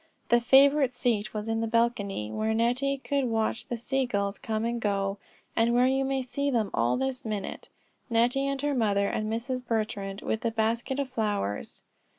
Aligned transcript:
The 0.29 0.41
favorite 0.41 0.95
seat 0.95 1.31
was 1.31 1.47
in 1.47 1.61
the 1.61 1.67
balcony, 1.67 2.31
where 2.31 2.55
Nettie 2.55 2.97
could 2.97 3.25
watch 3.25 3.67
the 3.67 3.77
sea 3.77 4.07
gulls 4.07 4.39
come 4.39 4.65
and 4.65 4.81
go, 4.81 5.19
and 5.55 5.75
where 5.75 5.85
you 5.85 6.03
may 6.03 6.23
see 6.23 6.49
them 6.49 6.71
all 6.73 6.97
this 6.97 7.23
minute, 7.23 7.69
Nettie, 8.09 8.47
and 8.47 8.59
her 8.63 8.73
mother, 8.73 9.07
and 9.09 9.31
Mrs. 9.31 9.63
Betrand, 9.63 10.23
with 10.23 10.41
her 10.41 10.49
basket 10.49 10.97
of 10.97 11.07
flowers. 11.07 11.83